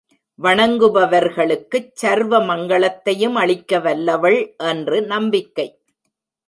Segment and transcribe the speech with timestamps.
[0.39, 4.55] வணங்குபவர்களுக்குச் சர்வ மங்களத்தையும் அளிக்க வல்லவள்
[4.57, 5.81] என்று நம்பிக்கை.